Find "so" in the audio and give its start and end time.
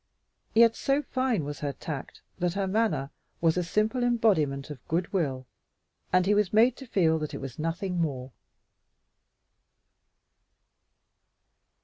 0.75-1.03